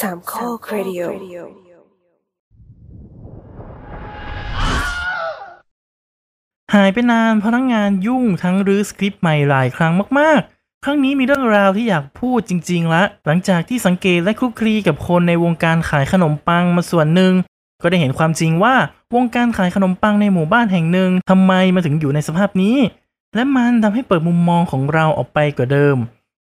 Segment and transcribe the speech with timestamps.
[0.00, 1.02] สามข้อครดิโอ
[6.74, 17.32] หายไปนานพนักงานยุ่งทั้งรื้อสคริปต์ใหม่หลายครั้งมากๆ ครั้งนี้มีเรื่องราวที่อยากพูดจริงๆละ หลังจากที่สังเกตและคลุกคลีกับคนในวงการขายขนมปังมาส่วนหนึ่ง
[17.82, 18.74] ก็ได้เห็นความจริงว่า
[19.14, 22.76] วงการขายขนมปังในหมู่บ้านแห่งหนึ่งทำไมมาถึงอยู่ในสภาพนี้
[23.34, 25.96] และมันทำให้เปิดมุมมองของเราออกไปกว่าเดิม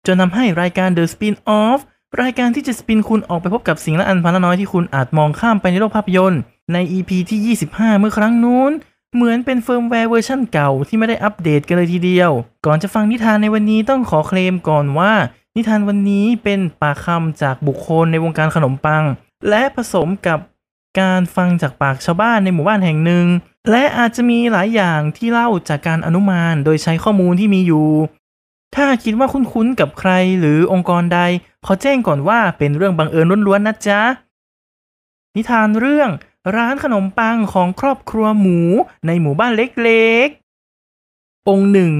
[0.05, 1.79] จนทำให้รายการ The Spin Off
[2.21, 6.41] รายการที่จะ spin คุณออกไปพบกับสิ่งละอันพันละน้อยที่คุณอาจมองข้ามไปในโลกภาพยนตร์
[6.73, 8.71] ใน EP ที่ 25 เมื่อครั้งนู้น
[9.15, 12.31] เหมือนเป็นเฟิร์มแวร์เวอร์ชันเก่าที่ไม่ได้อัปเดตกันเลยทีเดียว
[12.65, 15.13] ก่อนจะฟังนิทานในวันนี้ต้องขอเคลมก่อนว่า
[15.55, 19.03] นิทานวันนี้เป็นปากคำจากบุคคลในวงการขนมปัง
[19.49, 20.39] และผสมกับ
[20.99, 23.25] การฟังจากปากชาวบ้านในหมู่บ้านแห่งหนึ่ง
[23.71, 27.87] และอาจจะมีหลายอย่างที่เล่าจากการอนุมานโดยใช้ข้อมูลที่มีอยู่
[28.75, 31.19] ถ้าคิดว่าคุ้นๆกับใครหรือองค์กรใด
[31.65, 34.01] ขอแจ้งก่อนว่าเป็นเรื่องบังเอิญล้วนๆนะจ๊ะ
[35.35, 36.09] นิทานเรื่อง
[36.55, 38.59] ร้านขนมปังของครอบครัวหมู
[39.07, 41.93] ในหมู่บ้านเล็กๆ องค์หนึ่ง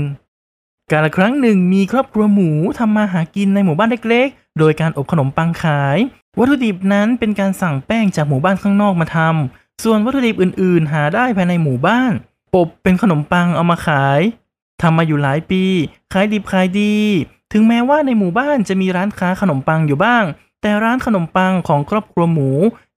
[0.92, 5.98] กาลครั้งหนึ่งมีครอบครัวหมูทำมาหากินในหมู่บ้านเล็กๆ โดยการอบขนมปังขาย
[6.38, 12.11] วัตถุดิบนั้นเป็นการสั่งแป้งจากหมู่บ้านข้างนอกมาทำส่วนวัตถุดิบอื่นๆ หาได้ภายในหมู่บ้าน
[12.55, 14.22] อบเป็นขนมปังเอามาขาย
[14.81, 15.64] ทำมาอยู่หลายปี
[16.14, 16.95] ขายดิบขายดี
[17.55, 20.23] ถึงแม้ว่าในหมู่บ้านจะมีร้านค้าขนมปังอยู่บ้าง
[20.61, 22.49] แต่ร้านขนมปังของครอบครัวหมู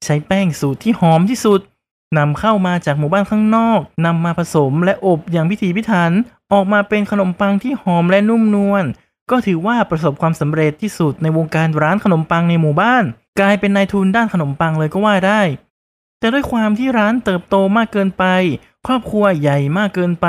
[0.05, 1.61] ใช้แป้งสูตรที่หอมที่สุด
[2.19, 6.13] นำเข้ามาจากหมู่บ้านข้างนอกนำมาผสมและอบอย่างพิถีพิถัน
[6.53, 8.85] ออกมาเป็นขนมปังที่หอมและนุ่มนวล
[9.31, 13.05] ก็ถือว่าประสบความสำเร็จที่สุดในวงการร้านขนมปังในหมู่บ้าน
[13.41, 15.41] กลายเป็นนายทุนด้านขนมปังเลยก็ว่าได้
[16.19, 18.25] แต่ด้วยความที่ร้านเติบโตมากเกินไป
[18.87, 20.29] ครอบครัวใหญ่มากเกินไป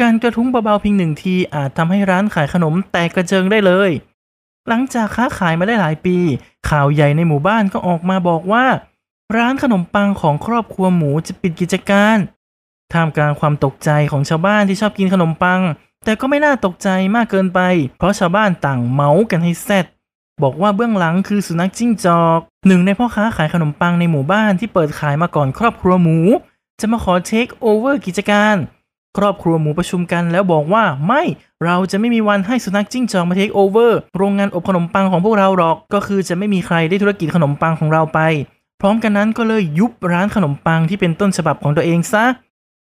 [0.00, 3.90] การกระทุ้งเบาๆเพียงหนึ่งทีอาจทำให้ร้านขายขนมแตกกระเจิงได้เลย
[4.68, 6.16] หลังจากค้าขายมาได้หลายปี
[6.68, 8.66] ข่าวใหญ่ในหมู่บ้านก็ออกมาบอกว่า
[9.36, 12.16] ร้านขนมปังของครอบครัวหมูจะปิดกิจการ
[12.92, 15.60] ท่ามกลางความตกใจของชาวบ้านที่ชอบกินขนมปัง
[16.04, 17.60] แต่ก็ไม่น่าตกใจมากเกินไป
[17.98, 19.86] เพราะชาวบ้านต่างเมาส์กันให้แซด
[20.42, 26.18] บอกว่าเบื้องหลังคือสุนัขจิ้งจอกหนึ่งในพ่อค้าขายขนมปังในหมู่บ้านที่เปิดขายมาก่อนครอบครัวหมู
[26.80, 28.56] จะมาขอเทคโอเวอร์กิจการ
[29.18, 31.22] ครอบครัวหมูประชุมกันแล้วบอกว่าไม่
[31.64, 38.20] เราจะไม่มีวันให้สุนัขจิ้งจอกมาเทคโอเวอร์โรงงานอบขนมปังของพวกเราหรอก ก็คือจะไม่มีใครได้ธุรกิจขนมปังของเราไป
[38.80, 42.24] พร้อมกันนั้นก็เลยยุบร้านขนมปังที่เป็นต้นฉบับของตัวเองซะ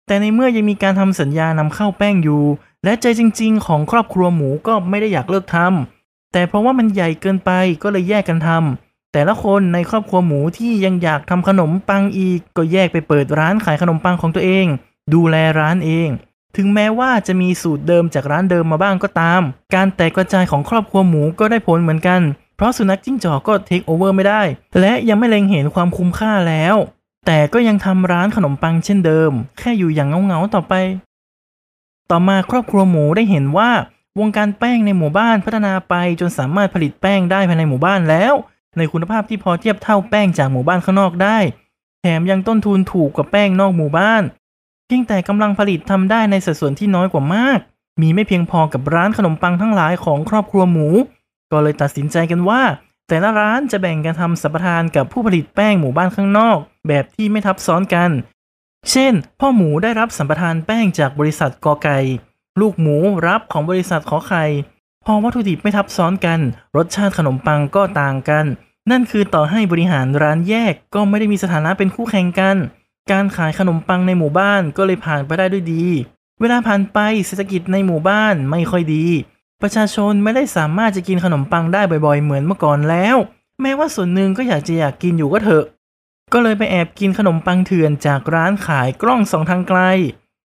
[0.06, 2.42] แต่ในเมื่อยังมีการทำสัญญานำเข้าแป้งอยู่
[2.84, 5.99] และใจจริง ๆ ของครอบครัวหมูก็ไม่ได้อยากเลิกทำ
[6.32, 7.50] แต่เพราะว่ามันใหญ่เกินไป
[7.82, 14.66] ก็เลยแยกกันทำแต่ละคนในครอบครัวหมูที่ยังอยากทำขนมปังอีก ก็แยกไปเปิดร้านขายขนมปังของตัวเอง
[15.14, 16.08] ดูแลร้านเอง
[16.56, 19.42] ถึงแม้ว่าจะมีสูตรเดิมจากร้านเดิมมาบ้างก็ตาม
[19.74, 22.20] การแตกกระจายของครอบครัวหมูก็ได้ผลเหมือนกัน
[22.56, 24.42] เพราะสุนัขจิ้งจอกก็เทคโอเวอร์ไม่ได้
[24.80, 26.76] และยังไม่เล็งเห็นความคุ้มค่าแล้ว
[27.26, 30.74] แต่ก็ยังทำร้านขนมปังเช่นเดิม แค่อยู่อย่างเงาๆต่อไป
[32.10, 33.70] ต่อมาครอบครัวหมูได้เห็นว่า
[34.20, 38.34] วงการแป้งในหมู่บ้านพัฒนาไปจนสามารถผลิตแป้งได้ภายในหมู่บ้านแล้ว
[38.78, 41.38] ในคุณภาพที่พอเทียบเท่าแป้งจากหมู่บ้านข้างนอกได้
[42.00, 44.22] แถมยังต้นทุนถูกกว่าแป้งนอกหมู่บ้าน
[44.86, 47.58] เพียงแต่กำลังผลิตทำได้ในสัดส่วนที่น้อยกว่ามาก
[48.00, 50.88] มีไม่เพียงพอกับร้านขนมปังทั้งหลายของครอบครัวหมู
[51.50, 52.62] ก็เลยตัดสินใจกันว่า
[53.08, 58.10] แต่ละร้านจะแบ่งกันทำสัมปทานกับผู้ผลิตแป้งหมู่บ้านข้างนอก แบบที่ไม่ทับซ้อนกัน
[58.90, 61.98] เช่น พ่อหมูได้รับสัมปทานแป้งจากบริษัทกอไก่
[62.60, 62.96] ลูกหมู
[63.26, 64.44] รับของบริษัทขอไข่
[65.06, 66.40] พอวัตถุดิบไม่ทับซ้อนกัน
[66.76, 68.44] รสชาติขนมปังก็ต่างกัน
[68.90, 72.56] นั่นคือต่อให้บริหารร้านแยกก็ไม่ได้มีสถานะเป็นคู่แข่งกัน
[73.10, 75.84] การขายขนมปังในหมู่บ้านก็เลยผ่านไปได้ด้วยดี
[76.40, 79.06] เวลาผ่านไปเศรษฐกิจในหมู่บ้านไม่ค่อยดี
[79.62, 83.16] ประชาชนไม่ได้สามารถจะกินขนมปังได้บ่อยๆ เหมือนเมื่อก่อนแล้ว
[83.60, 85.64] แม้ว่าส่วนหนึ่งก็อยากจะอยากกินอยู่ก็เถอะ
[86.32, 89.80] ก็เลยไปแอบกินขนมปังเถื่อนจากร้านขายกล้องสองทางไกล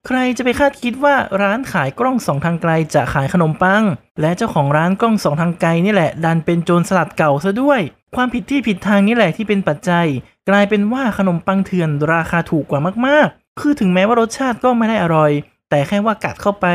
[0.07, 3.83] ใครจะไปคาดคิดว่าร้านขายกล้องสองทางไกลจะขายขนมปัง
[4.21, 7.79] และเจ้าของร้านกล้องสองทางไกลนี่แหละ ดันเป็นโจรสลัดเก่าซะด้วย
[8.15, 10.05] ความผิดที่ผิดทางนี่แหละที่เป็นปัจจัย
[10.49, 15.31] กลายเป็นว่าขนมปังเถื่อนราคาถูกกว่ามากๆ คือถึงแม้ว่ารสชาติก็ไม่ได้อร่อย
[15.69, 16.65] แต่แค่ว่ากัดเข้าไป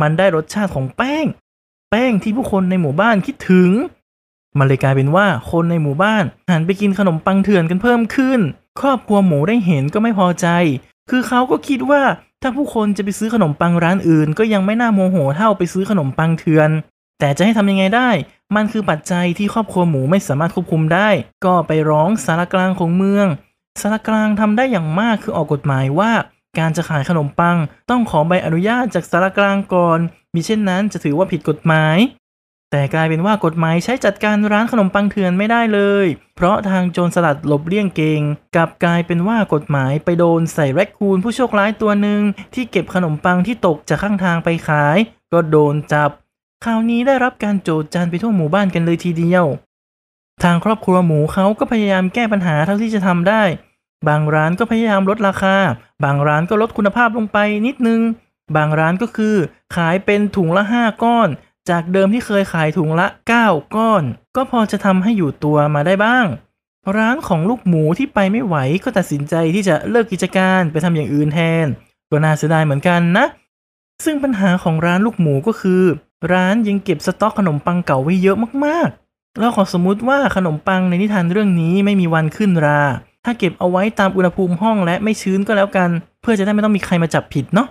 [0.00, 1.24] มันได้รสชาติของแป้ง
[1.90, 3.70] แป้งที่ผู้คนในหมู่บ้านคิดถึง
[4.58, 8.40] มันเลยกลายเป็นว่าคนในหมู่บ้านหันไปกินขนมปังเถื่อนกันเพิ่มขึ้น
[8.80, 10.46] ครอบครัวหมูได้เห็นก็ไม่พอใจ
[11.10, 12.02] คือเขาก็คิดว่า
[12.46, 16.70] ถ้าผู้คนจะไปซื้อขนมปังร้านอื่น ก็ยังไม่น่าโมโหเท่าไปซื้อขนมปังเถื่อน
[17.18, 18.10] แต่จะให้ทำยังไงได้
[18.56, 21.08] มันคือปัจจัยที่ครอบครัวหมูไม่สามารถควบคุมได้
[21.44, 23.26] ก็ไปร้องสารกลางของเมือง
[23.80, 26.12] สารกลางทำได้อย่างมากคือออกกฎหมายว่า
[26.58, 27.56] การจะขายขนมปัง
[27.90, 29.98] ต้องขอใบอนุญาตจากสารกลางก่อน
[30.34, 31.96] มิเช่นนั้นจะถือว่าผิดกฎหมาย
[32.76, 36.06] แต่กลายเป็นว่ากฎหมายใช้จัดการร้านขนมปังเถื่อนไม่ได้เลย
[36.36, 38.22] เพราะทางโจรสลัดหลบเลี่ยงเกง
[38.56, 42.20] กลับกลายเป็นว่ากฎหมายไปโดนใส่แรคคูนผู้โชคร้ายตัวหนึ่ง
[42.54, 44.98] ที่เก็บขนมปังที่ตกจากข้างทางไปขาย
[45.32, 46.10] ก็โดนจับ
[46.64, 49.44] คราวนี้ได้รับการโจดจันไปทั่วหมู่บ้านกันเลยทีเดียว
[50.42, 53.42] ทางครอบครัวหมูเขาก็พยายามแก้ปัญหาเท่าที่จะทำได้
[54.08, 55.56] บางร้านก็พยายามลดราคา
[56.04, 58.00] บางร้านก็ลดคุณภาพลงไปนิดนึง
[58.56, 59.36] บางร้านก็คือ
[59.76, 61.30] ขายเป็นถุงละ5ก้อน
[61.70, 63.06] จากเดิมที่เคยขายถุงละ
[63.40, 64.02] 9 ก้อน
[64.36, 66.26] ก็พอจะทำให้อยู่ตัวมาได้บ้าง
[66.96, 71.66] ร้านของลูกหมูที่ไปไม่ไหวก็ตัดสินใจที่จะเลิกกิจการไปทำอย่างอื่นแทน
[72.10, 73.26] ก็น่าเสียดายเหมือนกันนะ
[74.04, 75.82] ซึ่งปัญหาของร้านลูกหมูก็คือ
[76.32, 82.80] ร้านยังเก็บสต็อกขนมปังเก่าไว้เยอะมากๆเราขอสมมุติว่าขนมปังในนิทานเรื่องนี้ไม่มีวันขึ้นรา
[83.24, 85.90] ถ้าเก็บเอาไว้ตามอุณหภูมิห้องและไม่ชื้นก็แล้วกัน
[86.22, 87.68] เพื่อจะได้ไม่ต้องมีใครมาจับผิดเนาะ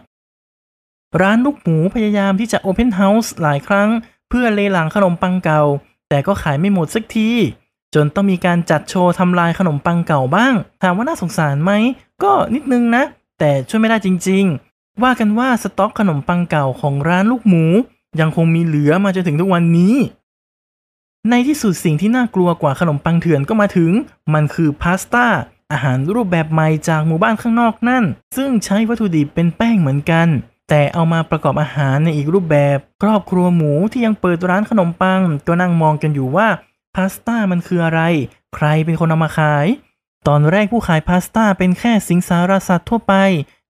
[1.21, 3.89] ร้านลูกหมูพยายามที่จะโอเพนเฮาส์หลายครั้ง
[4.29, 5.61] เพื่อเลหลังขนมปังเก่า
[6.09, 7.29] แต่ก็ขายไม่หมดสักที
[7.95, 11.71] จนต้องมีการจัดโชว์ทำลายขนมปังเก่าบ้าง ถามว่าน่าสงสารไหม
[12.23, 13.03] ก็นิดนึงนะ
[13.39, 14.43] แต่ช่วยไม่ได้จริง
[14.73, 17.65] ๆ ว่ากันว่าสต็อกขนมปังเก่าของร้านลูกหมู
[18.19, 19.95] ยังคงมีเหลือมาจนถึงทุกวันนี้
[21.29, 23.91] ในที่สุดสิ่งที่น่ากลัวกว่าขนมปังเถื่อนก็มาถึง
[24.33, 25.25] มันคือพาสต้า
[25.71, 28.03] อาหารรูปแบบใหม่จากหมู่บ้านข้างนอกนั่น
[28.37, 30.27] ซึ่งใช้วัตถุดิบเป็นแป้งเหมือนกัน
[30.75, 36.47] แต่เอามาประกอบอาหารในอีกรูปแบบ ครอบครัวหมูที่ยังเปิดร้านขนมปัง ก็นั่งมองกันอยู่ว่า
[36.95, 38.01] พาสต้ามันคืออะไร
[38.55, 39.67] ใครเป็นคนเอามาขาย
[40.27, 43.13] ตอนแรกผู้ขายพาสต้าเป็นแค่สิงสารสัตว์ทั่วไป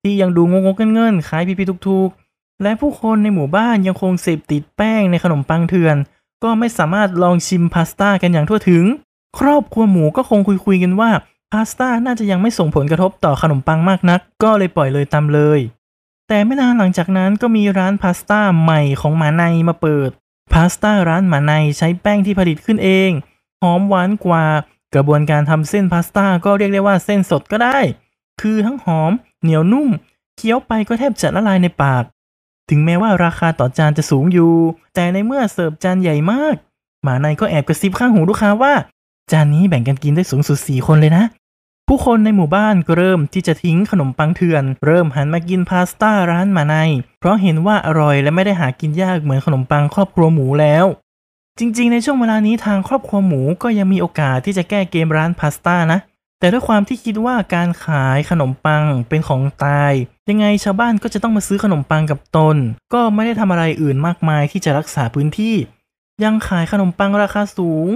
[0.01, 5.97] ที่ยังดูงงๆเงินๆขายพีๆทุกๆ และผู้คนในหมู่บ้านยังคงเสพติดแป้งในขนมปังเถื่อน
[6.43, 8.83] ก็ไม่สามารถลองชิมพาสต้ากันอย่างทั่วถึง
[9.39, 11.11] ครอบครัวหมูก็คงคุยๆกันว่า
[11.51, 15.61] พาสต้าน่าจะยังไม่ส่งผลกระทบต่อขนมปังมากนัก ก็เลยปล่อยเลยตามเลย
[16.27, 20.09] แต่ไม่นานหลังจากนั้นก็มีร้านพาสต้าใหม่ของหมาในมาเปิด
[20.53, 23.09] พาสต้าร้านหมาในใช้แป้งที่ผลิตขึ้นเอง
[23.61, 24.45] หอมหวานกว่า
[24.95, 27.79] กระบวนการทำเส้นพาสต้าก็เรียกได้ว่าเส้นสดก็ได้
[28.41, 29.11] คือทั้งหอม
[29.41, 29.89] เหนียวนุ่ม
[30.37, 32.03] เคี้ยวไปก็แทบจะละลายในปาก
[32.69, 34.53] ถึงแม้ว่าราคาต่อจานจะสูงอยู่
[34.95, 36.55] แต่ในเมื่อเสิร์ฟจานใหญ่มาก
[37.03, 38.73] หมาในก็แอบกระซิบข้างหูลูกค้าว่า
[39.31, 41.23] จานนี้แบ่งกันกินได้สูงสุดสี่คนเลยนะ
[41.87, 46.75] ผู้คนในหมู่บ้านก็เริ่มที่จะทิ้งขนมปังเถื่อน เริ่มหันมากินพาสต้าร้านมาใน
[47.19, 50.85] เพราะเห็นว่าอร่อยและไม่ได้หากินยากเหมือนขนมปังครอบครัวหมูแล้ว
[51.59, 55.99] จริง ๆ ในช่วงเวลานี้ทางครอบครัวหมูก็ยังมีโอกาสที่จะแก้เกมร้านพาสต้านะ
[56.39, 59.93] แต่ด้วยความที่คิดว่าการขายขนมปังเป็นของตาย
[60.29, 62.57] ยังไงชาวบ้านก็จะต้องมาซื้อขนมปังกับตน
[62.93, 65.55] ก็ไม่ได้ทำอะไรอื่นมากมายที่จะรักษาพื้นที่
[66.23, 67.87] ยังขายขนมปังราคาสูง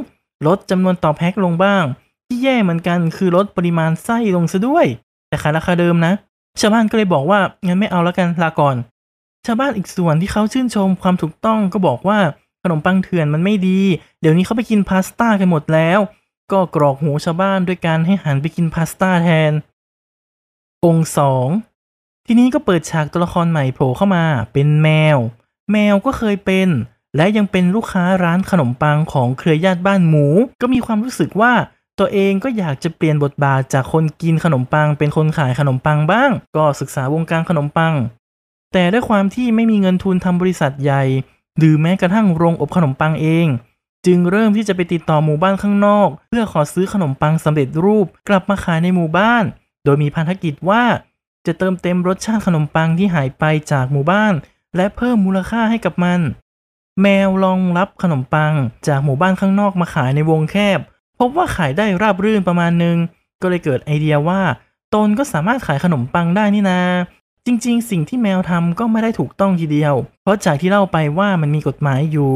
[0.48, 1.84] ลดจำนวนต่อแพ็คลงบ้าง
[2.28, 4.86] ที่แย่เหมือนกันคือลดปริมาณไส้ลงซะด้วย
[5.28, 6.14] แต่ขายราคาเดิมนะ
[6.60, 8.76] ชาวบ้านก็เลยบอกว่างั้นไม่เอาแล้วกันลาก่อน
[9.46, 12.20] ชาวบ้านอีกส่วนที่เขาชื่นชมความถูกต้องก็บอกว่า
[12.64, 13.80] ขนมปังเถื่อนมันไม่ดี
[14.22, 16.00] เดี๋ยวนี้เขาไปกินพาสต้ากันหมดแล้ว
[16.52, 19.54] ก็กรอกหูชาวบ้านด้วยการให้หันไปกินพาสต้าแทน
[20.86, 21.48] องค์สอง
[22.26, 25.18] ทีนี้ก็เปิดฉากตัวละครใหม่โผล่เข้ามา เป็นแมว
[25.72, 26.70] แมวก็เคยเป็น
[27.16, 30.26] และยังเป็นลูกค้าร้านขนมปังของเครือญาติบ้านหมู
[30.62, 31.54] ก็มีความรู้สึกว่า
[32.00, 37.94] ตัวเองก็อยากจะเปลี่ยนบทบาทจากคนกินขนมปัง เป็นคนขายขนมปังบ้าง ก็ศึกษาวงการขนมปัง
[38.74, 41.04] แต่ด้วยความที่ไม่มีเงินทุนทำบริษัทใหญ่
[41.58, 43.48] หรือแม้กระทั่งโรงอบขนมปังเอง
[44.06, 49.44] จึงเริ่มที่จะไปติดต่อหมู่บ้านข้างนอก เพื่อขอซื้อขนมปังสำเร็จรูปกลับมาขายในหมู่บ้าน
[49.84, 50.84] โดยมีพันธกิจว่า
[51.46, 54.34] จะเติมเต็มรสชาติขนมปังที่หายไปจากหมู่บ้าน
[54.76, 56.20] และเพิ่มมูลค่าให้กับมัน
[57.02, 58.54] แมวลองรับขนมปัง
[58.88, 60.80] จากหมู่บ้านข้างนอกมาขายในวงแคบ
[61.20, 62.98] พบว่าขายได้ราบรื่นประมาณนึง
[63.42, 64.42] ก็เลยเกิดไอเดียว่า
[64.94, 66.80] ตนก็สามารถขายขนมปังได้นี่นา
[67.46, 72.34] จริง ๆ สิ่งที่แมวทำก็ไม่ได้ถูกต้องทีเดียว เพราะจากที่เล่าไปว่ามันมีกฎหมายอยู่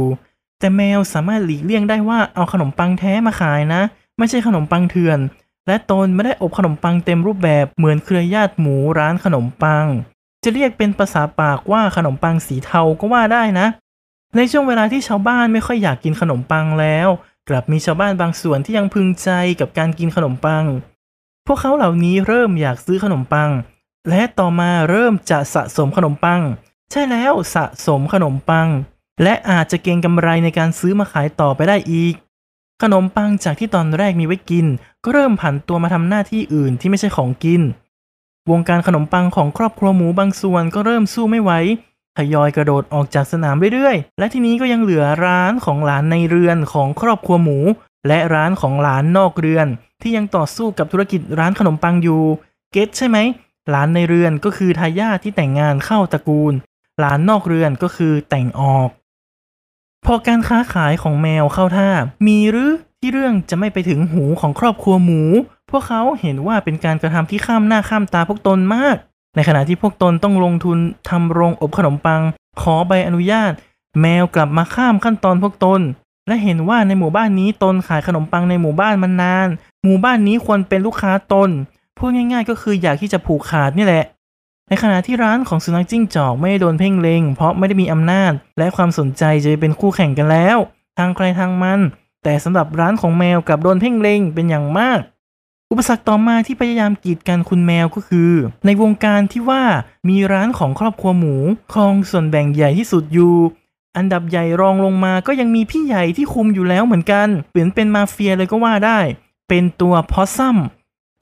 [0.59, 3.81] แต่แมวสามารถหลีกเลี่ยงได้ว่าเอาขนมปังแท้มาขายนะ
[4.17, 5.19] ไม่ใช่ขนมปังเถื่อน
[5.67, 9.85] และตนไม่ได้อบขนมปังเต็มรูปแบบเหมือนเครือญาติหมูร้านขนมปัง
[10.43, 13.67] จะเรียกเป็นภาษาปากว่าขนมปังสีเทาก็ว่าได้นะ
[14.35, 17.07] ในช่วงเวลาที่ชาวบ้านไม่ค่อยอยากกินขนมปังแล้ว
[17.49, 19.29] กลับมีชาวบ้านบางส่วนที่ยังพึงใจ
[19.59, 20.65] กับการกินขนมปัง
[21.47, 23.49] พวกเขาเหล่านี้เริ่มอยากซื้อขนมปัง
[24.09, 26.41] และต่อมาเริ่มจะสะสมขนมปัง
[26.91, 28.67] ใช่แล้วสะสมขนมปัง
[29.23, 32.15] และอาจจะเก็งกำไรในการซื้อมาขายต่อไปได้อีก
[32.81, 34.65] ขนมปังจากที่ตอนแรกมีไว้กิน
[35.03, 37.61] ก็เริ่มผันตัวมาทำหน้าที่อื่นที่ไม่ใช่ของกิน
[38.51, 41.51] วงการขนมปังของครอบครัวหมูบางส่วนก็เริ่มสู้ไม่ไหว
[42.17, 47.59] ทยอยกระโดดออกจากสนามเรื่อยๆ และทีนี้ก็ยังเหลือร้านของหลานในเรือนของครอบครัวหมู
[48.07, 49.67] และร้านของหลานนอกเรือน
[50.01, 52.23] ที่ยังต่อสู้กับธุรกิจร้านขนมปังอยู่
[52.71, 53.17] เก็ตใช่ไหม
[53.69, 56.53] หลานในเรือนก็คือทายาทที่แต่งงานเข้าตระกูล
[56.99, 58.89] หลานนอกเรือนก็คือแต่งออก
[60.05, 61.89] พอการค้าขายของแมวเข้าท่า
[62.27, 65.21] มีหรือที่เรื่องจะไม่ไปถึงหูของครอบครัวหมู
[65.71, 68.97] พวกเขาเห็นว่าเป็นการกระทำที่ข้ามหน้าข้ามตาพวกตนมาก
[69.35, 70.77] ในขณะที่พวกตนต้องลงทุน
[71.09, 72.21] ทำโรงอบขนมปัง
[72.61, 73.51] ขอใบอนุญาต
[74.01, 75.81] แมวกลับมาข้ามขั้นตอนพวกตน
[76.27, 79.47] และเห็นว่าในหมู่บ้านนี้ตนขายขนมปังในหมู่บ้านมานาน
[79.83, 81.49] หมู่บ้านนี้ควรเป็นลูกค้าตน
[81.97, 84.05] พูดง่าย ๆ ก็คืออยากที่จะผูกขาดนี่แหละ
[84.67, 90.57] ในขณะที่ร้านของสุนัขจิ้งจอกไม่โดนเพ่งเลงเพราะไม่ได้มีอำนาจ และความสนใจจะเป็นคู่แข่งกันแล้ว
[90.97, 91.79] ทางใครทางมัน
[92.23, 94.99] แต่สำหรับร้านของแมวกลับโดนเพ่งเลงเป็นอย่างมาก
[95.71, 98.31] อุปสรรคต่อมาที่พยายามกีดกันคุณแมวก็คือ
[98.65, 99.63] ในวงการที่ว่า
[100.09, 101.35] มีร้านของครอบครัวหมู
[101.73, 103.35] ครองส่วนแบ่งใหญ่ที่สุดอยู่
[103.97, 108.99] อันดับใหญ่รองลงมาก็ยังมีพี่ใหญ่ที่คุมอยู่แล้วเหมือนกันเหมือนเป็นมาเฟียเลยก็ว่าได้
[109.49, 110.57] เป็นตัวพอซัม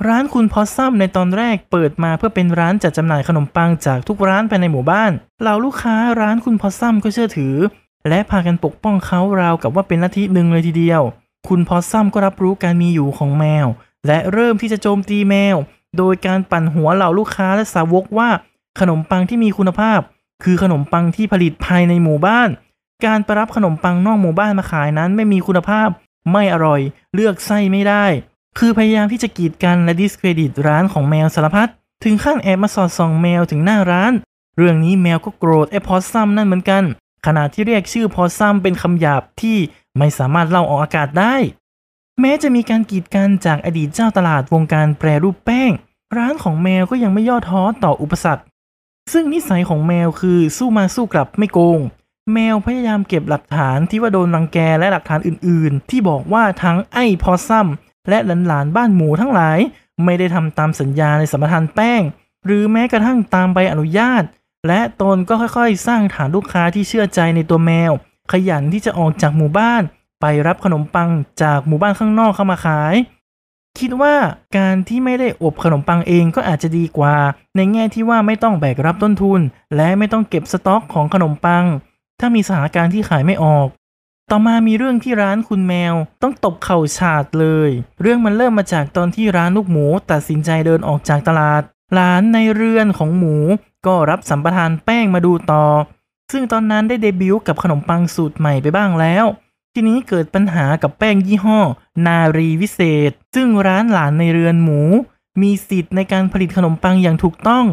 [0.08, 7.56] ร้านคุณพอซัมในตอนแรกเปิดมาเพื่อเป็นร้านจัดจำหน่ายขนมปังจากทุกร้านภายในหมู่บ้านเหล่าลูกค้าร้านคุณพอซัมก็เชื่อถือ
[8.10, 11.01] และพากันปกป้องเขาราวกับว่าเป็นลัทธิหนึ่งเลยทีเดียว
[11.48, 13.68] คุณพอซัมก็รับรู้การมีอยู่ของแมว
[14.08, 15.56] และเริ่มที่จะโจมตีแมว
[15.98, 18.29] โดยการปั่นหัวเหล่าลูกค้าและสาวกว่า
[18.79, 20.00] ขนมปังที่มีคุณภาพ
[20.44, 22.50] คือขนมปังที่ผลิตภายในหมู่บ้าน
[23.06, 25.89] การไปรับขนมปังนอกหมู่บ้านมาขายนั้นไม่มีคุณภาพ
[26.32, 26.82] ไม่อร่อย
[27.13, 28.06] เลือกไส้ไม่ได้
[28.58, 31.70] คือพยายามที่จะกีดกันและดิสเครดิตร้านของแมวสารพัด
[32.03, 34.13] ถึงขั้นแอบมาสอดส่องแมวถึงหน้าร้าน
[34.58, 36.84] เรื่องนี้แมวก็โกรธไอ้พอสซัมนั่นเหมือนกัน
[37.25, 39.58] ขณะที่เรียกชื่อพอสซัมเป็นคำหยาบที่
[39.98, 41.36] ไม่สามารถเล่าออกอากาศได้
[42.22, 45.72] แม้จะมีการกีดกันจากอดีตเจ้าตลาดวงการแปรรูปแป้ง
[46.18, 48.44] ร้านของแมวก็ยังไม่ย่อท้อต่ออุปสรรค
[49.14, 51.80] ซึ่งนิสัยของแมวคือสู้มาสู้กลับไม่โกง
[52.34, 57.68] แมวพยายามเก็บหลักฐานที่ว่าโดนรังแกและหลักฐานอื่น ๆ ที่บอกว่าทั้งไอ้พอซัม
[58.10, 59.60] และหลานๆบ้านหมูทั้งหลาย
[60.04, 62.02] ไม่ได้ทำตามสัญญาในสัมปทานแป้ง
[62.46, 64.24] หรือแม้กระทั่งตามใบอนุญาต
[64.68, 67.92] และตนก็ค่อยๆ สร้างฐานลูกค้าที่เชื่อใจในตัวแมว
[68.32, 69.84] ขยันที่จะออกจากหมู่บ้าน
[70.22, 71.10] ไปรับขนมปัง
[71.42, 72.96] จากหมู่บ้านข้างนอกเข้ามาขาย
[73.80, 74.16] คิดว่า
[74.58, 77.16] การที่ไม่ได้อบขนมปังเองก็อาจจะดีกว่า
[77.56, 79.42] ในแง่ที่ว่าไม่ต้องแบกรับต้นทุน
[79.76, 81.66] และไม่ต้องเก็บสต็อกของขนมปัง
[82.20, 83.68] ถ้ามีสถานการณ์ที่ขายไม่ออก
[84.32, 87.70] ต่อมามีเรื่องที่ร้านคุณแมว ต้องตบเข่าฉาดเลย
[88.02, 91.62] เรื่องมันเริ่มมาจากตอนที่ร้านลูกหมูตัดสินใจเดินออกจากตลาด
[91.98, 93.36] ร้านในเรือนของหมู
[93.86, 95.66] ก็รับสัมปทานแป้งมาดูต่อ
[96.32, 99.26] ซึ่งตอนนั้นได้เดบิวต์กับขนมปังสูตรใหม่ไปบ้างแล้ว
[99.74, 101.60] ทีนี้เกิดปัญหากับแป้งยี่ห้อ
[102.06, 104.82] นารีวิเศษ ซึ่งร้านหลานในเรือนหมู
[105.42, 107.66] มีสิทธิ์ในการผลิตขนมปังอย่างถูกต้อง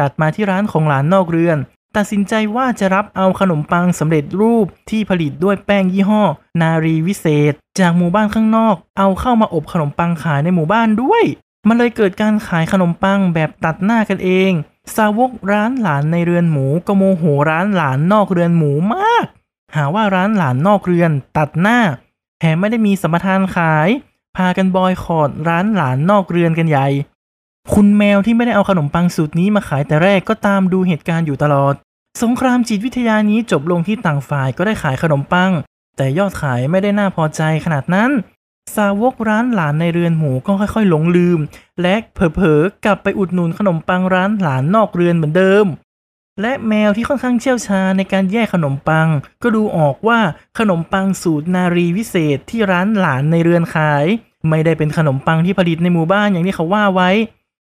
[0.00, 1.58] ตัดมาที่ร้านของหลานนอกเรือน
[1.96, 6.22] ตัดสินใจว่าจะรับเอาขนมปังสำเร็จรูปที่ผลิตด้วยแป้งยี่ห้อ
[6.60, 11.24] นารีวิเศษ จากหมู่บ้านข้างนอก เอาเข้ามาอบขนมปังขายในหมู่บ้านด้วย
[11.68, 14.52] มันเลยเกิดการขายขนมปังแบบตัดหน้ากันเอง
[14.96, 19.26] สาวกร้านหลานในเรือนหมูก็โมโหร้านหลานนอกเรือนหมูมาก
[19.76, 21.78] หาว่าร้านหลานนอกเรือน ตัดหน้า
[22.38, 23.88] แถมไม่ได้มีสัมปทานขาย
[24.36, 26.88] พากันบอยคอรดร้านหลานนอกเรือนกันใหญ่
[27.74, 31.74] คุณแมวที่ไม่ได้เอาขนมปังสูตรนี้มาขายแต่แรกก็ตามดูเหตุการณ์อยู่ตลอด
[32.22, 35.52] สงครามจิตวิทยานี้จบลงที่ต่างฝ่ายก็ได้ขายขนมปัง
[35.96, 38.10] แต่ยอดขายไม่ได้น่าพอใจขนาดนั้น
[38.76, 41.38] สาวกร้านหลานในเรือนหมูก็ค่อยๆ หลงลืม
[41.82, 45.64] และเผลอๆกลับไปอุดหนุนขนมปังร้านหลานนอกเรือนเหมือนเดิม
[46.40, 49.08] และแมวที่ค่อนข้างเชี่ยวชาญในการแยกขนมปัง
[49.42, 50.20] ก็ดูออกว่า
[50.58, 54.04] ขนมปังสูตรนารีวิเศษที่ร้านหลานในเรือนขาย
[54.48, 57.10] ไม่ได้เป็นขนมปังที่ผลิตในหมู่บ้านอย่างที่เขาว่าไว้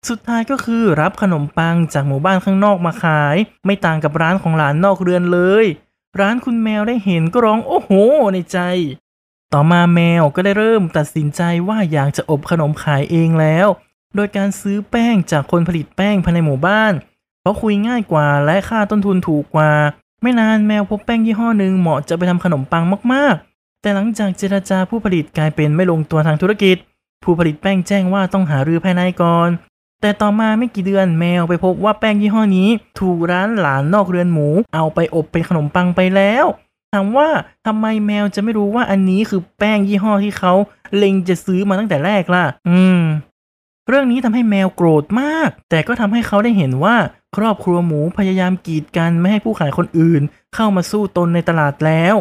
[0.09, 5.65] สุดท้ายก็คือรับขนมปังจากหมู่บ้านข้างนอกมาขาย ไม่ต่างกับร้านของหลานนอกเรือนเลย
[6.19, 7.91] ร้านคุณแมวได้เห็นก็ร้องโอ้โห
[8.33, 8.59] ในใจ
[9.53, 13.67] ต่อมาแมวก็ได้เริ่มตัดสินใจว่าอยากจะอบขนมขายเองแล้ว
[14.15, 16.93] โดยการซื้อแป้งจากคนผลิตแป้งภายในหมู่บ้าน
[17.45, 19.71] เพราะคุยง่ายกว่าและค่าต้นทุนถูกกว่า
[20.21, 22.83] ไม่นานแมวพบแป้งยี่ห้อหนึ่งเหมาะจะไปทำขนมปัง
[23.13, 26.77] มากๆ แต่หลังจากเจรจาผู้ผลิตกลายเป็นไม่ลงตัวทางธุรกิจ
[27.23, 29.49] ผู้ผลิตแป้งแจ้งว่าต้องหารือภายในก่อน
[30.01, 36.45] แต่ต่อมาไม่กี่เดือนแมวไปพบว่าแป้งยี่ห้อนี้ ถูกร้านหลานนอกเรือนหมู เอาไปอบเป็นขนมปังไปแล้ว
[36.93, 37.29] ถามว่า
[37.65, 40.53] ทำไมแมวจะไม่รู้ว่าอันนี้คือแป้งยี่ห้อที่เขา
[40.95, 42.99] เล็งจะซื้อมาตั้งแต่แรกล่ะ อืม
[43.87, 46.97] เรื่องนี้ทำให้แมวโกรธมาก แต่ก็ทำให้เขาได้เห็นว่า
[47.35, 50.21] ครอบครัวหมูพยายามกีดกันไม่ให้ผู้ขายคนอื่น
[50.55, 52.15] เข้ามาสู้ตนในตลาดแล้ว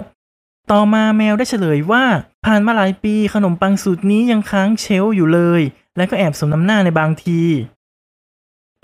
[0.71, 2.05] ต่อมาแมวได้เฉลยว่า
[2.45, 5.61] ผ่านมาหลายปีขนมปังสูตรนี้ยังค้างเชลอยู่เลย
[5.97, 7.41] และก็แอบสมน้ำหน้าในบางที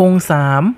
[0.00, 0.24] องค์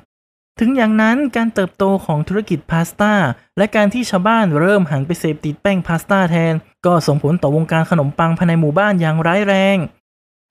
[0.00, 3.14] 3ถึงอย่างนั้นการเติบโตของธุรกิจพาสต้า
[3.58, 6.54] และการที่ชาวบ้านเริ่มหันไปเสพติดแป้งพาสต้าแทน
[6.86, 9.76] ก็ส่งผลต่อวงการขนมปังภายในหมู่บ้านอย่างร้ายแรง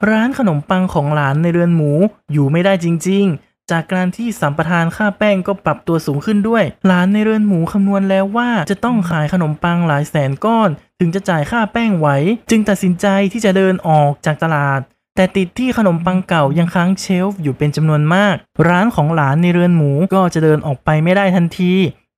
[0.10, 1.92] ร้านขนมปังของหลานในเรือนหมู
[2.32, 12.08] อยู่ไม่ได้จริง ๆ จากการที่สัมปทานค่าแป้งก็ปรับตัวสูงขึ้นด้วย หลานในเรือนหมูคำนวณแล้วว่าจะต้องขายขนมปังหลายแสนก้อน ถึงจะจ่ายค่าแป้งไหว
[12.50, 14.80] จึงตัดสินใจที่จะเดินออกจากตลาด
[15.16, 18.36] แต่ติดที่ขนมปังเก่ายังค้างเชลฟ์อยู่เป็นจำนวนมาก
[18.68, 21.74] ร้านของหลานในเรือนหมูก็จะเดินออกไปไม่ได้ทันที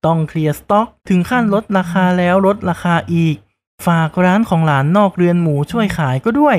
[0.06, 3.36] ต้องเคลียร์สต็อก ถึงขั้นลดราคาแล้วลดราคาอีก
[3.86, 6.56] ฝากร้านของหลานนอกเรือนหมูช่วยขายก็ด้วย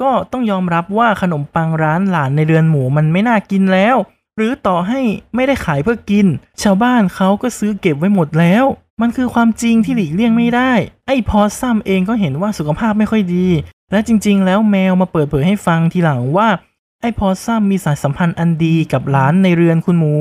[0.00, 3.96] ก็ต้องยอมรับว่าขนมปังร้านหลานในเรือนหมูมันไม่น่ากินแล้ว
[4.36, 5.00] หรือต่อให้
[5.34, 6.26] ไม่ได้ขายเพื่อกิน
[6.62, 8.64] ชาวบ้านเขาก็ซื้อเก็บไว้หมดแล้ว
[9.00, 10.72] มันคือความจริงที่หลีกเลี่ยงไม่ได้
[11.06, 13.46] ไอ้พอซัมเองก็เห็นว่าสุขภาพไม่ค่อยดี
[13.90, 16.48] และจริง ๆ แล้วแมวมาเปิดเผยให้ฟังทีหลังว่า
[17.00, 20.14] ไอ้พอซัมมีสายสัมพันธ์อันดีกับร้านในเรือนคุณหมู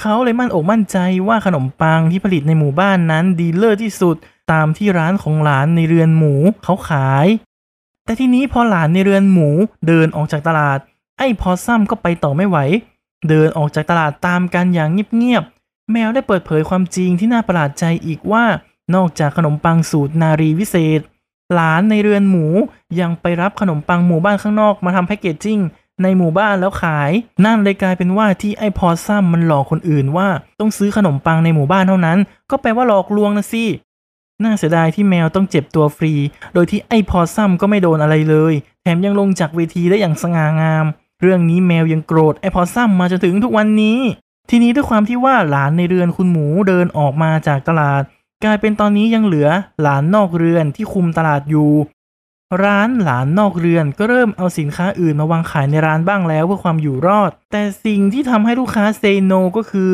[0.00, 0.98] เขาเลยมั่นอกมั่นใจ
[1.28, 4.16] ว่าขนมปังที่ผลิตในหมู่บ้านนั้นดีเลิศที่สุด
[4.52, 6.34] ตามที่ร้านของหลานในเรือนหมู
[6.64, 7.26] เขาขาย
[8.04, 9.48] แต่ทีนี้พอหลานในเรือนหมู
[9.86, 10.78] เดินออกจากตลาด
[11.18, 12.58] ไอ้พอซัมก็ไปต่อไม่ไหว
[13.28, 18.44] เดินออกจากตลาดตามกันอย่างเงียบๆ แมวได้เปิดเผยความจริงที่น่าประหลาดใจอีกว่า
[18.94, 21.00] นอกจากขนมปังสูตรนารีวิเศษ
[21.54, 22.46] หลานในเรือนหมู
[23.00, 25.60] ยังไปรับขนมปังหมู่บ้านข้างนอกมาทำแพคเกจจิ้ง
[26.02, 27.10] ในหมู่บ้านแล้วขาย
[27.44, 30.28] นั่นเลยกลายเป็นว่าที่ไอ้พอซัมมันหลอกคนอื่นว่า
[30.60, 32.18] ต้องซื้อขนมปังในหมู่บ้านเท่านั้น
[32.50, 33.64] ก็แปลว่าหลอกลวงนะสิ
[34.44, 36.12] น่าเสียดายที่แมวต้องเจ็บตัวฟรี
[36.54, 40.84] โดยที่ไอ้พอซัมก็ไม่โดนอะไรเลย แถมยังลงจากเวทีได้อย่างสง่างาม
[41.20, 43.98] เรื่องนี้แมวยังโกรธไอ้พอซัมมาจนถึงทุกวันนี้
[44.50, 48.02] ทีนี้ด้วยความที่ว่าหลานในเรือนคุณหมูเดินออกมาจากตลาด
[48.44, 49.48] กลายเป็นตอนนี้ยังเหลือ
[49.82, 51.70] หลานนอกเรือนที่คุมตลาดอยู่
[52.64, 59.92] ร้านหลานนอกเรือนก็เริ่มเอาสินค้าอื่นมาวางขายในร้านบ้างแล้วเพื่อความอยู่รอด แต่สิ่งที่ทำให้ลูกค้าเซโนก็คือ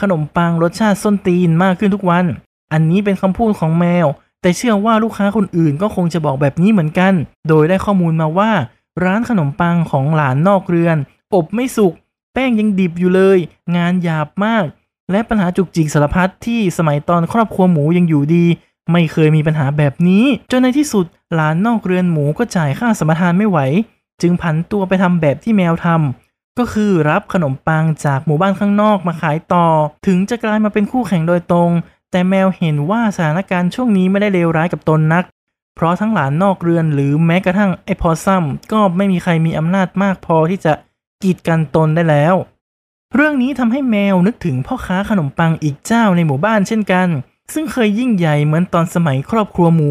[0.00, 2.24] ขนมปังรสชาติส้นตีนมากขึ้นทุกวัน
[2.72, 4.06] อันนี้เป็นคำพูดของแมว
[4.42, 7.12] แต่เชื่อว่าลูกค้าคนอื่นก็คงจะบอกแบบนี้เหมือนกัน
[7.48, 8.50] โดยได้ข้อมูลมาว่า
[9.04, 10.96] ร้านขนมปังของหลานนอกเรือน
[11.34, 11.92] อบไม่สุก
[12.32, 13.38] แป้งยังดิบอยู่เลย
[13.76, 14.64] งานหยาบมาก
[15.10, 18.44] และปัญหาจุกจิกสารพัดที่สมัยตอนครอบครัวหมูยังอยู่ดี
[18.90, 23.58] ไม่เคยมีปัญหาแบบนี้ จนในที่สุดหลานนอกเรือนหมูก็จ่ายค่าสมทานไม่ไหว
[24.22, 29.66] จึงผันตัวไปทำแบบที่แมวทำก็คือรับขนมปังจากหมู่บ้านข้างนอกมาขายต่อ
[30.06, 31.70] ถึงจะกลายมาเป็นคู่แข่งโดยตรง
[32.10, 35.24] แต่แมวเห็นว่าสถานการณ์ช่วงนี้ไม่ได้เลวร้ายกับตนนัก
[35.74, 40.72] เพราะทั้งหลานนอกเรือนหรือแม้กระทั่งไอ้พอซัมก็ไม่มีใครมีอำนาจมากพอที่จะ
[41.22, 42.34] กีดกันตนได้แล้ว
[43.14, 47.08] เรื่องนี้ทำให้แมวนึกถึงพ่อค้าขนมปังอีกเจ้าในหมู่บ้านเช่นกัน
[47.54, 49.90] ซึ่งเคยยิ่งใหญ่เหมือนตอนสมัยครอบครัวหมู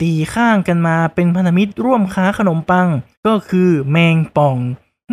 [0.00, 2.88] ตีข้างกันมาเป็นพันธมิตรร่วมค้าขนมปัง
[3.26, 4.56] ก็คือแมงป่อง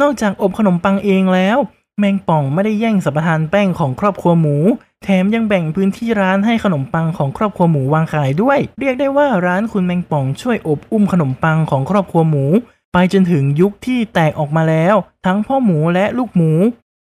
[0.02, 1.58] นอกจากอบขนมปังเองแล้ว
[2.00, 4.56] แมงป่องไม่ได้แย่งสัมปทานแป้งของครอบครัวหมู
[5.04, 12.46] แถมยังแบ่งพื้นที่ร้านให้ขนมปังของครอบครัวหมูวางขายด้วย เรียกได้ว่าร้านคุณแมงป่องช่วยอบอุ้มขนมปังของครอบครัวหมู
[12.94, 16.52] ไปจนถึงยุคที่แตกออกมาแล้ว ทั้งพ่อหมูและลูกหมู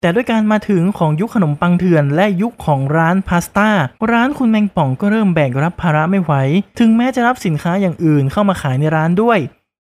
[0.01, 3.71] แต่ด้วยการมาถึงของยุคขนมปังเถื่อนและยุคของร้านพาสต้า
[4.13, 6.33] ร้านคุณแมงป่องก็เริ่มแบกรับภาระไม่ไหว
[6.79, 9.39] ถึงแม้จะรับสินค้าอย่างอื่นเข้ามาขายในร้านด้วย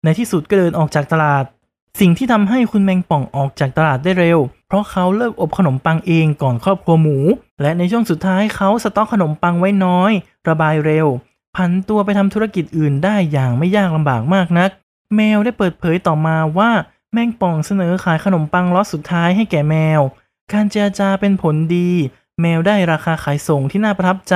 [0.04, 1.44] ในที่สุดก็เดินออกจากตลาด
[2.00, 7.18] สิ่งที่ทำให้คุณแมงป่องออกจากตลาดได้เร็ว เพราะเขาเลิกอบขนมปังเองก่อนครอบครัวหมู
[7.62, 10.12] และในช่วงสุดท้ายเขาสต็อกขนมปังไว้น้อย
[10.50, 11.08] ระบายเร็ว
[11.56, 14.70] พันตัวไปทำธุรกิจอื่นได้อย่างไม่ยากลำบากมากนัก
[15.16, 16.72] แมวได้เปิดเผยต่อมาว่า
[17.14, 20.02] แมงป่องเสนอขายขนมปังล็อตสุดท้ายให้แก่แมว
[20.54, 21.90] การเจรจาเป็นผลดี
[22.42, 24.36] แมวได้ราคาขายส่งที่น่าประทับใจ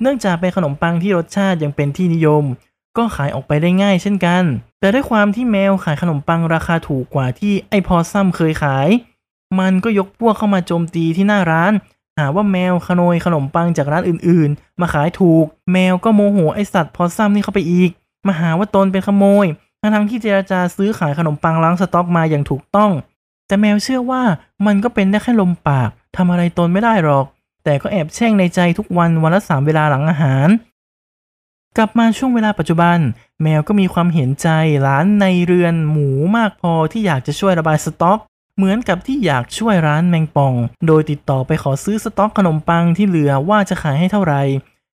[0.00, 2.44] เนื่องจากเป็นขนมปังที่รสชาติยังเป็นที่นิยม
[2.96, 4.44] ก็ขายออกไปได้ง่ายเช่นกัน
[4.82, 8.88] แต่ด้วยความที่แมวขายขนมปังราคาถูกกว่าที่ไอพอซัมเคยขาย
[9.58, 11.72] มันก็ยกพวกเข้ามาโจมตีที่หน้าร้าน
[12.18, 17.90] หาว่าแมวขโมยขนมปังจากร้านอื่นๆ มาขายถูก แมวก็โมโหไอสัตว์พอซัมนี่เข้าไปอีก
[18.26, 19.46] มาหาว่าตนเป็นขโมย
[19.80, 22.90] ทั้งๆที่เจรจาซื้อขายขนมปังล้างสต็อกมาอย่างถูกต้อง
[23.46, 24.22] แต่แมวเชื่อว่า
[24.66, 27.26] มันก็เป็นได้แค่ลมปากทำอะไรตนไม่ได้หรอก
[27.64, 30.48] แต่ก็แอบแช่งในใจทุกวันวันละสามเวลาหลังอาหาร
[31.76, 32.98] กลับมาช่วงเวลาปัจจุบัน
[33.42, 34.48] แมวก็มีความเห็นใจ
[34.86, 38.18] ร้านในเรือนหมูมากพอที่อยากจะช่วยระบายสต็อก
[38.56, 40.54] เหมือนกับที่อยากช่วยร้านแมงป่อง
[40.86, 44.42] โดยติดต่อไปขอซื้อสต็อกขนมปังที่เหลือว่าจะขายให้เท่าไหร่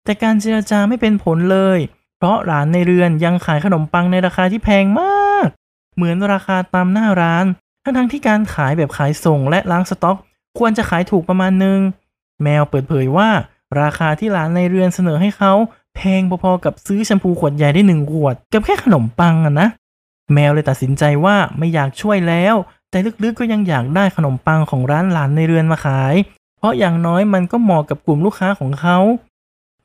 [0.03, 1.79] แต่การเจรจาไม่เป็นผลเลย
[2.17, 5.47] เพราะร้านในเรือนยังขายขนมปังในราคาที่แพงมาก
[5.95, 7.45] เหมือนราคาตามหน้าร้าน
[7.83, 10.17] ทั้งๆที่การขายแบบขายส่งและล้างสต็อก
[10.57, 11.79] ควรจะขายถูกประมาณนึง
[12.43, 13.29] แมวเปิดเผยว่า
[13.81, 15.53] ราคาที่ร้านในเรือนเสนอให้เขา
[15.97, 19.67] แพงพอๆกับซื้อแชมพูขวดใหญ่ได้หนึ่งขวด กับแค่ขนมปังอะนะ
[20.33, 22.55] แมวเลยตัดสินใจว่าไม่อยากช่วยแล้ว
[22.89, 26.13] แต่ลึกๆก็ยังอยากได้ขนมปังของร้านหลานในเรือนมาขาย
[26.57, 28.97] เพราะอย่างน้อยมันก็เหมาะกับกลุ่มลูกค้าของเขา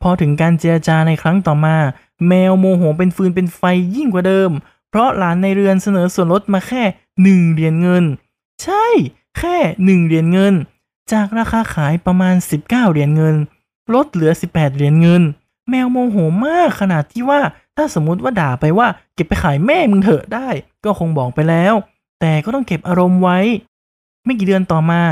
[0.03, 1.77] พอถึงการเจรจาในครั้งต่อมา
[2.29, 3.63] แมวโมโหเป็นฟืนเป็นไฟ
[3.97, 4.51] ยิ่งกว่าเดิม
[4.91, 6.83] เพราะหลานในเรือนเสนอส่วนลดมาแค่
[7.23, 8.05] หนึ่งเหรียญเงิน
[8.63, 8.87] ใช่
[9.39, 10.55] แค่หนึ่งเหรียญเงิน
[11.13, 13.37] จากราคาขายประมาณ 19เหรียญเงิน
[13.95, 15.23] ลดเหลือ 18เหรียญเงิน
[15.73, 17.41] แมวโมโหมากขนาดที่ว่า
[17.77, 20.49] ถ้าสมมติว่าด่าไปว่า เก็บไปขายแม่มึงเถอะได้
[20.85, 21.75] ก็คงบอกไปแล้ว
[22.21, 23.39] แต่ก็ต้องเก็บอารมณ์ไว้
[24.25, 25.03] ไม่กี่เดือนต่อมา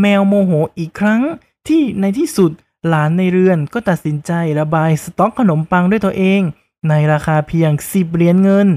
[0.00, 1.22] แมวโมโหอีกครั้ง
[1.68, 2.50] ที่ในที่สุด
[2.88, 6.40] หลานในเรือนก็ตัดสินใจระบายสต็อกขนมปังด้วยตัวเอง
[6.88, 8.68] ในราคาเพียง 10 เหรียญเงิน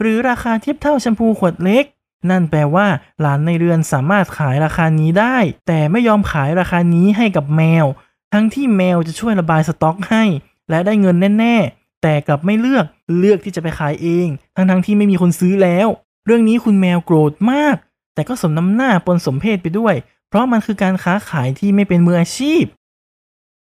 [0.00, 1.84] หรือราคาเทียบเท่าแชมพูขวดเล็ก
[2.30, 2.86] นั่นแปลว่า
[3.20, 7.84] หลานในเรือนสามารถขายราคานี้ได้ แต่ไม่ยอมขายราคานี้ให้กับแมว
[8.32, 10.24] ทั้งที่แมวจะช่วยระบายสต็อกให้
[10.70, 12.84] และได้เงินแน่ ๆ แต่กลับไม่เลือก
[13.18, 15.88] เลือกที่จะไปขายเอง ทั้งๆที่ไม่มีคนซื้อแล้ว
[16.26, 17.76] เรื่องนี้คุณแมวโกรธมาก
[18.14, 19.94] แต่ก็สมน้ำหน้าปนสมเพศไปด้วย
[20.28, 22.64] เพราะมันคือการค้าขายที่ไม่เป็นมืออาชีพ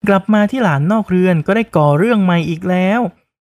[0.07, 2.99] กลับมาที่หลานนอกเรือนก็ได้ก่อเรื่องใหม่อีกแล้ว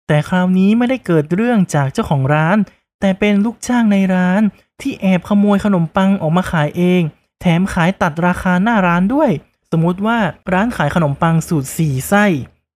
[0.07, 2.59] แต่คราวนี้ไม่ได้เกิดเรื่องจากเจ้าของร้าน
[3.01, 4.43] แต่เป็นลูกจ้างในร้าน
[4.81, 7.03] ที่แอบขโมยขนมปังออกมาขายเอง
[7.41, 9.31] แถมขายตัดราคาหน้าร้านด้วย
[9.71, 10.19] สมมติว่า
[10.53, 12.25] ร้านขายขนมปังสูตร4ไส้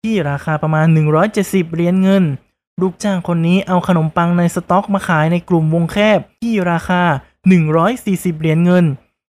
[0.03, 0.87] ที่ราคาประมาณ
[1.31, 2.25] 170 เหรียญเงิน
[2.81, 7.03] ลูกจ้างคนนี้เอาขนมปังในสต็อกมาขายในกลุ่มวงแคบที่ราคา
[7.73, 8.85] 140 เหรียญเงิน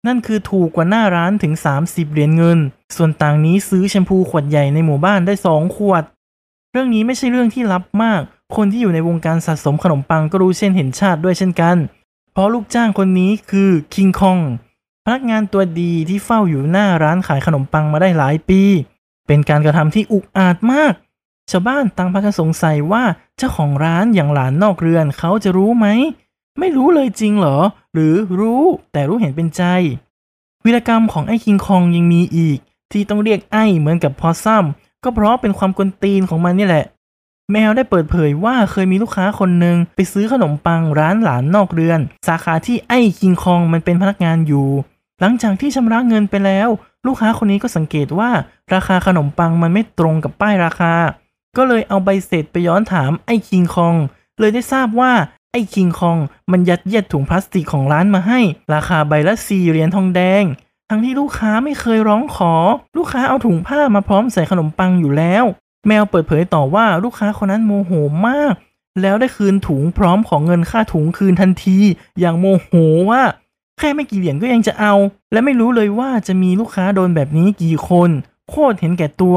[0.06, 1.52] นั่นคือถูกกว่าหน้าร้านถึง
[1.84, 2.58] 30 เหรียญเงิน
[2.96, 6.02] ส่วนต่างนี้ซื้อแชมพูขวดใหญ่ในหมู่บ้านได้ 2 ขวด
[6.72, 8.20] เรื่องนี้ไม่ใช่เรื่องที่ลับมาก
[8.56, 11.76] คนที่อยู่ในวงการสะสมขนมปังก็รู้เช่นเห็นชาติด้วยเช่นกัน
[12.32, 14.38] เพราะลูกจ้างคนนี้คือคิงคอง
[15.04, 18.62] พนักงานตัวดีที่เฝ้าอยู่หน้าร้านขายขนมปังมาได้หลายปี
[19.26, 20.92] เป็นการกระทำที่อุกอาจมาก
[21.50, 23.04] ชาวบ้านต่างพากันสงสัยว่า
[23.36, 25.86] เจ้าของร้านอย่างหลานนอกเรือนเขาจะรู้ไหม
[26.58, 27.58] ไม่รู้เลยจริงเหรอ
[27.94, 29.62] หรือรู้แต่รู้เห็นเป็นใจ
[30.64, 32.58] วีรกรรมของไอ้คิงคองยังมีอีก
[32.92, 34.64] ที่ต้องเรียกไอ้เหมือนกับพอซัม
[35.04, 36.84] ก็เพราะเป็นความกวนตีนของมันนี่แหละ
[37.52, 44.68] แมวได้เปิดเผยว่าเคยมีลูกค้าคนหนึ่งไปซื้อขนมปังร้านหลานนอกเรือน สาขาที่ไอ้คิงคองมันเป็นพนักงานอยู่
[45.20, 46.68] หลังจากที่ชำระเงินไปแล้ว
[47.06, 48.30] ลูกค้าคนนี้ก็สังเกตว่า
[48.74, 50.94] ราคาขนมปังมันไม่ตรงกับป้ายราคา
[51.56, 53.94] ก็เลยเอาใบเสร็จไปย้อนถามไอ้คิงคอง
[54.38, 55.12] เลยได้ทราบว่า
[55.52, 56.18] ไอ้คิงคอง
[56.52, 58.40] มันยัดเยียดถุงพลาสติกของร้านมาให้
[58.74, 60.44] ราคาใบละสี่เหรียญทองแดง
[60.88, 62.54] ทั้งที่ลูกค้าไม่เคยร้องขอ
[62.96, 65.44] ลูกค้าเอาถุงผ้ามาพร้อมใส่ขนมปังอยู่แล้ว
[65.86, 67.92] แมวเปิดเผยต่อว่าลูกค้าคนนั้นโมโห
[68.28, 68.54] มาก
[69.02, 71.78] แล้วได้คืนถุงพร้อมของเงินค่าถุงคืนทันที
[72.20, 72.72] อย่างโมโห
[73.10, 73.22] ว่า
[73.78, 74.94] แค่ไม่กี่เหรียญก็ยังจะเอา
[75.32, 78.10] และไม่รู้เลยว่าจะมีลูกค้าโดนแบบนี้กี่คน
[78.50, 79.36] โคตรเห็นแก่ตัว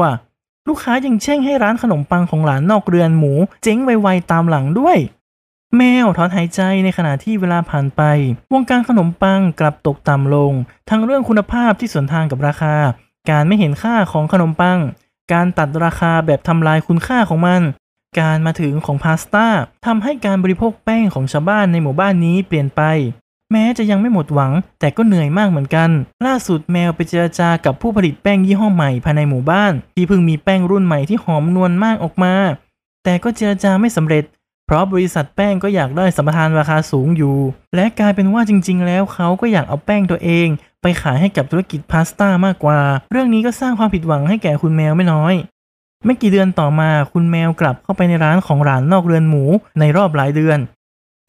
[0.68, 4.98] ลูกค้ายังแช่งให้ร้านขนมปังของหลานนอกเรือนหมู เจ๊งไวๆตามหลังด้วย
[5.76, 8.02] แมวถอนหายใจในขณะที่เวลาผ่านไป
[8.52, 10.52] วงการขนมปังกลับตกต่ำลง
[10.90, 12.74] ทั้งเรื่องคุณภาพที่สวนทางกับราคา
[13.30, 14.78] การไม่เห็นค่าของขนมปัง
[15.32, 17.62] การตัดราคาแบบทำลายคุณค่าของมัน
[18.20, 19.46] การมาถึงของพาสต้า
[19.86, 22.82] ทำให้การบริโภคแป้งของชาวบ้านในหมู่บ้านนี้เปลี่ยนไป
[23.52, 25.90] แม้จะยังไม่หมดหวัง แต่ก็เหนื่อยมากเหมือนกัน
[26.26, 32.34] ล่าสุดแมวไปเจรจากับผู้ผลิตแป้งยี่ห้อใหม่ภายในหมู่บ้าน ที่เพิ่งมีแป้งรุ่นใหม่ที่หอมนวลมากออกมา
[33.04, 34.24] แต่ก็เจรจาไม่สำเร็จ
[34.66, 37.36] เพราะบริษัทแป้งก็อยากได้สัมปทานราคาสูงอยู่
[37.74, 40.48] และกลายเป็นว่าจริง ๆ แล้วเขาก็อยากเอาแป้งตัวเอง
[40.82, 42.80] ไปขายให้กับธุรกิจพาสต้ามากกว่า
[43.10, 45.34] เรื่องนี้ก็สร้างความผิดหวังให้แก่คุณแมวไม่น้อย
[46.04, 49.44] ไม่กี่เดือนต่อมาคุณแมวกลับเข้าไปในร้านของร้านนอกเรือนหมู
[49.80, 50.58] ในรอบหลายเดือน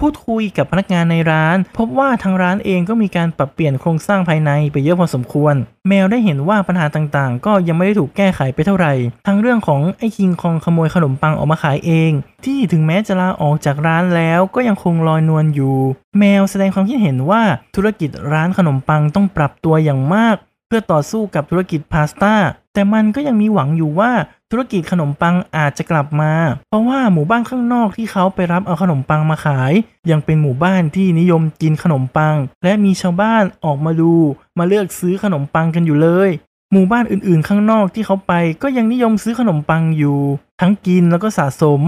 [0.03, 5.55] พูดคุยกับพนักงานในร้าน พบว่าทางร้านเองก็มีการปรับเปลี่ยนโครงสร้างภายในไปเยอะพอสมควร
[5.87, 8.93] แมวได้เห็นว่าปัญหาต่างๆ ก็ยังไม่ได้ถูกแก้ไขไปเท่าไหร่
[9.27, 12.11] ทั้งเรื่องของไอ้คิงคองขโมยขนมปังออกมาขายเอง
[12.45, 15.75] ที่ถึงแม้จะลาออกจากร้านแล้วก็ยังคงลอยนวลอยู่
[16.19, 17.41] แมวแสดงความคิดเห็นว่า
[17.75, 20.35] ธุรกิจร้านขนมปังต้องปรับตัวอย่างมาก
[20.67, 22.35] เพื่อต่อสู้กับธุรกิจพาสต้า
[22.73, 24.11] แต่มันก็ยังมีหวังอยู่ว่า
[24.51, 26.33] ธุรกิจขนมปังอาจจะกลับมา
[26.67, 29.73] เพราะว่าหมู่บ้านข้างนอกที่เขาไปรับเอาขนมปังมาขาย
[30.11, 34.13] ยังเป็นหมู่บ้านที่นิยมกินขนมปัง และมีชาวบ้านออกมาดู
[34.57, 36.29] มาเลือกซื้อขนมปังกันอยู่เลย
[36.71, 40.19] หมู่บ้านอื่นๆ ข้างนอกที่เขาไปก็ยังนิยมซื้อขนมปังอยู่
[40.61, 41.81] ทั้งกินแล้วก็สะสม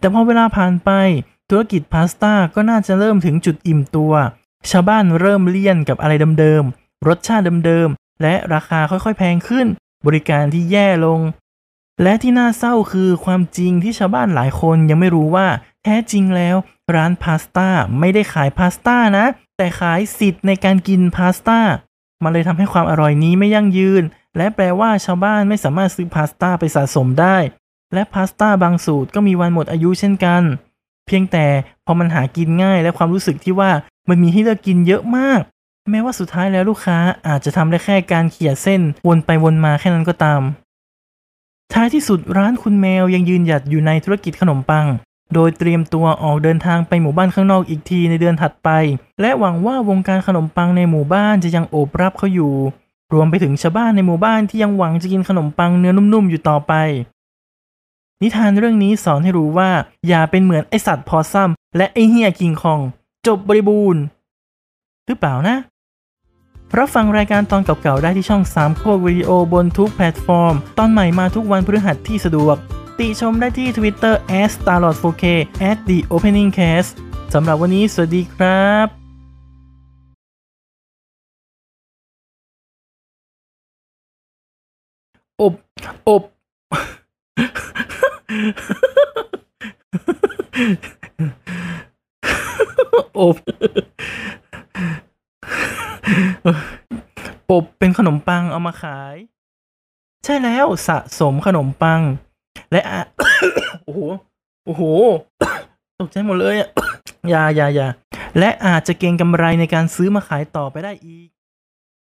[0.00, 0.90] แต่พอเวลาผ่านไป
[1.50, 4.12] ธุรกิจพาสต้าก็น่าจะเริ่มถึงจุดอิ่มตัว
[4.70, 9.66] ชาวบ้านเริ่มเลี่ยนกับอะไรเดิมๆรสชาติเดิมๆและราคาค่อยๆแพงขึ้น
[10.06, 11.20] บริการที่แย่ลง
[12.02, 15.46] และที่น่าเศร้าคือความจริงที่ชาวบ้านหลายคนยังไม่รู้ว่า
[15.84, 16.56] แท้จริงแล้ว
[16.94, 19.26] ร้านพาสต้าไม่ได้ขายพาสต้านะ
[19.56, 21.60] แต่ขายสิทธิ์ในการกินพาสต้า
[22.22, 24.02] มันเลยทำให้ความอร่อยนี้ไม่ยั่งยืน
[24.36, 27.36] และแปลว่าชาวบ้านไม่สามารถซื้อพาสต้าไปสะสมได้
[27.94, 30.42] และพาสต้าบางสูตรก็มีวันหมดอายุเช่นกัน
[31.06, 31.46] เพียงแต่
[31.86, 33.70] พอมันหากินง่ายและความรู้สึกที่ว่า
[34.08, 35.40] มันมีให้เลือกกินเยอะมาก
[35.90, 40.42] แม้ว่าสุดท้ายแล้วลูกค้าอาจจะทำได้แค่การเขี่ยเส้นวนไปวนมาแค่นั้นก็ตาม
[41.72, 44.86] ท้ายที่สุดร้านคุณแมวยังยืนหยัดอยู่ในธุรกิจขนมปัง
[45.34, 48.68] โดยเตรียมตัวออกเดินทางไปหมู่บ้านข้างนอกอีกทีในเดือนถัดไป
[49.20, 52.54] และหวังว่าวงการขนมปังในหมู่บ้านจะยังโอบรับเขาอยู่
[53.12, 56.72] รวมไปถึงชาวบ้านในหมู่บ้านที่ยังหวังจะกินขนมปังเนื้อนุ่มๆอยู่ต่อไป
[58.22, 59.70] นิทานเรื่องนี้สอนให้รู้ว่า
[60.08, 62.80] อย่าเป็นเหมือนไอสัตว์พอสซัมและไอเหี้ยคิงคอง
[63.26, 64.02] จบบริบูรณ์
[65.06, 65.56] หรือเปล่านะ
[66.78, 72.56] รับฟังรายการตอนเก่าๆ ได้ที่ช่อง3โคกวิดีโอบนทุกแพลตฟอร์ม ตอนใหม่มาทุกวันพฤหัสที่สะดวก
[72.98, 74.14] ติชมได้ที่ Twitter
[74.50, 75.24] s t a r l o t 4K
[75.70, 76.90] at the opening cast
[77.34, 78.86] สำหรับวันนี้สวัสดีครับ
[85.40, 85.54] อบ
[86.08, 86.22] อบ
[93.18, 93.36] อบ
[97.43, 99.16] อ บเป็นขนมปังเอามาขาย
[100.24, 102.00] ใช่แล้วสะสมขนมปัง
[102.72, 103.02] และอะ
[103.84, 104.00] โอ้โห
[104.64, 104.82] โอ้โห
[106.00, 106.68] ตกใจหมดเลยอะ
[107.32, 107.88] ยายายา
[108.38, 111.28] และอาจจะเก็งกำไรในการซื้อมาขายต่อไปได้อีก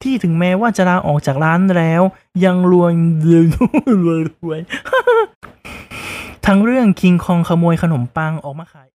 [0.04, 2.02] ที่ถึงแม้ว่าจะลาออกจากร้านแล้ว
[2.46, 2.94] ยังรวย
[3.30, 3.46] รวย
[4.06, 4.60] รวยรวย
[6.46, 8.86] ทั้งเรื่องคิงคองขโมยขนมปังออกมาขาย